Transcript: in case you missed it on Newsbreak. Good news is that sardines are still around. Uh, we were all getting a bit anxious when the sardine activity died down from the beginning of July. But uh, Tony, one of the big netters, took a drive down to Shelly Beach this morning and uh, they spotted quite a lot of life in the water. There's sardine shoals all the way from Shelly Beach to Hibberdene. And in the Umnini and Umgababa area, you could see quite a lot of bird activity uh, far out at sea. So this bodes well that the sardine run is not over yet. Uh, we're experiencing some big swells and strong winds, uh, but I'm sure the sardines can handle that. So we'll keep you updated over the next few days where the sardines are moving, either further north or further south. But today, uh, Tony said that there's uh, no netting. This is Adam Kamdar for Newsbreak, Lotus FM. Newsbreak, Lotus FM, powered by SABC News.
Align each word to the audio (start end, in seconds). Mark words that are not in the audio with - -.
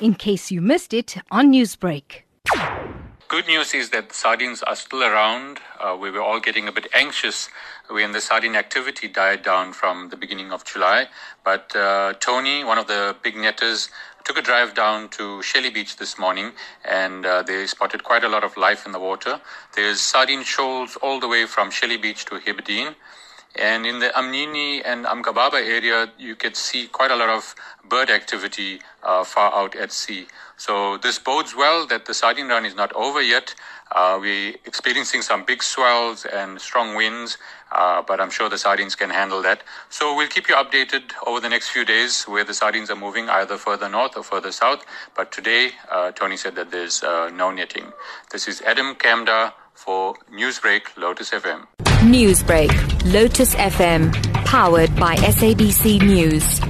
in 0.00 0.14
case 0.14 0.50
you 0.50 0.60
missed 0.60 0.92
it 0.92 1.16
on 1.30 1.52
Newsbreak. 1.52 2.22
Good 3.28 3.48
news 3.48 3.74
is 3.74 3.90
that 3.90 4.12
sardines 4.12 4.62
are 4.62 4.76
still 4.76 5.02
around. 5.02 5.58
Uh, 5.80 5.96
we 6.00 6.10
were 6.10 6.22
all 6.22 6.38
getting 6.38 6.68
a 6.68 6.72
bit 6.72 6.86
anxious 6.94 7.48
when 7.88 8.12
the 8.12 8.20
sardine 8.20 8.54
activity 8.54 9.08
died 9.08 9.42
down 9.42 9.72
from 9.72 10.10
the 10.10 10.16
beginning 10.16 10.52
of 10.52 10.64
July. 10.64 11.08
But 11.44 11.74
uh, 11.74 12.14
Tony, 12.20 12.62
one 12.62 12.78
of 12.78 12.86
the 12.86 13.16
big 13.22 13.36
netters, 13.36 13.90
took 14.24 14.38
a 14.38 14.42
drive 14.42 14.74
down 14.74 15.08
to 15.10 15.42
Shelly 15.42 15.70
Beach 15.70 15.96
this 15.96 16.18
morning 16.18 16.52
and 16.84 17.26
uh, 17.26 17.42
they 17.42 17.66
spotted 17.66 18.04
quite 18.04 18.24
a 18.24 18.28
lot 18.28 18.44
of 18.44 18.56
life 18.56 18.86
in 18.86 18.92
the 18.92 19.00
water. 19.00 19.40
There's 19.74 20.00
sardine 20.00 20.42
shoals 20.44 20.96
all 21.02 21.18
the 21.20 21.28
way 21.28 21.46
from 21.46 21.70
Shelly 21.70 21.96
Beach 21.96 22.24
to 22.26 22.38
Hibberdene. 22.38 22.94
And 23.58 23.86
in 23.86 24.00
the 24.00 24.08
Umnini 24.08 24.82
and 24.84 25.06
Umgababa 25.06 25.54
area, 25.54 26.10
you 26.18 26.34
could 26.36 26.56
see 26.56 26.88
quite 26.88 27.10
a 27.10 27.16
lot 27.16 27.30
of 27.30 27.54
bird 27.88 28.10
activity 28.10 28.80
uh, 29.02 29.24
far 29.24 29.54
out 29.54 29.74
at 29.74 29.92
sea. 29.92 30.26
So 30.58 30.98
this 30.98 31.18
bodes 31.18 31.54
well 31.56 31.86
that 31.86 32.06
the 32.06 32.14
sardine 32.14 32.48
run 32.48 32.66
is 32.66 32.74
not 32.74 32.92
over 32.92 33.22
yet. 33.22 33.54
Uh, 33.92 34.18
we're 34.20 34.54
experiencing 34.64 35.22
some 35.22 35.44
big 35.44 35.62
swells 35.62 36.24
and 36.26 36.60
strong 36.60 36.96
winds, 36.96 37.38
uh, 37.72 38.02
but 38.02 38.20
I'm 38.20 38.30
sure 38.30 38.48
the 38.48 38.58
sardines 38.58 38.94
can 38.94 39.10
handle 39.10 39.40
that. 39.42 39.62
So 39.90 40.16
we'll 40.16 40.28
keep 40.28 40.48
you 40.48 40.54
updated 40.54 41.12
over 41.26 41.40
the 41.40 41.48
next 41.48 41.68
few 41.68 41.84
days 41.84 42.24
where 42.24 42.44
the 42.44 42.54
sardines 42.54 42.90
are 42.90 42.96
moving, 42.96 43.28
either 43.28 43.56
further 43.56 43.88
north 43.88 44.16
or 44.16 44.22
further 44.22 44.50
south. 44.50 44.84
But 45.14 45.30
today, 45.30 45.70
uh, 45.90 46.10
Tony 46.12 46.36
said 46.36 46.56
that 46.56 46.70
there's 46.70 47.02
uh, 47.02 47.30
no 47.32 47.50
netting. 47.50 47.92
This 48.32 48.48
is 48.48 48.60
Adam 48.62 48.96
Kamdar 48.96 49.52
for 49.76 50.14
Newsbreak, 50.32 50.96
Lotus 50.96 51.30
FM. 51.30 51.66
Newsbreak, 52.02 53.12
Lotus 53.12 53.54
FM, 53.54 54.12
powered 54.44 54.94
by 54.96 55.16
SABC 55.16 56.02
News. 56.02 56.60